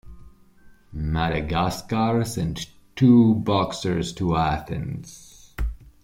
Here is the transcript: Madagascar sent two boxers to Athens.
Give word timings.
Madagascar 0.91 2.25
sent 2.25 2.71
two 2.95 3.35
boxers 3.35 4.11
to 4.11 4.35
Athens. 4.35 5.53